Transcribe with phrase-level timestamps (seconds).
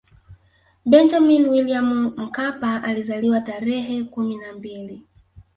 [0.85, 5.03] benjamini william mkapa alizaliwa tarehe kumi na mbili